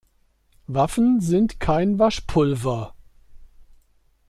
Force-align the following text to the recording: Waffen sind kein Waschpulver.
Waffen 0.65 1.19
sind 1.21 1.59
kein 1.59 1.99
Waschpulver. 1.99 2.95